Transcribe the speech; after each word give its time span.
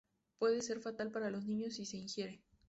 Puede 0.39 0.63
ser 0.63 0.79
fatal 0.79 1.11
para 1.11 1.29
los 1.29 1.45
niños 1.45 1.75
si 1.75 1.85
se 1.85 1.97
ingiere. 1.97 2.41